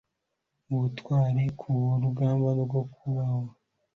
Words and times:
ubutwari 0.73 1.43
ku 1.59 1.73
rugamba 2.01 2.49
rwo 2.61 2.81
kubohora 2.93 3.51